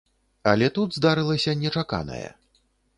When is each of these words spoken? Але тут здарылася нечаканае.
Але 0.51 0.69
тут 0.79 0.97
здарылася 0.97 1.57
нечаканае. 1.63 2.27